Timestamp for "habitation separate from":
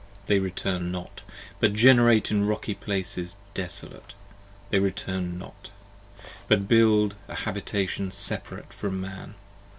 7.35-8.99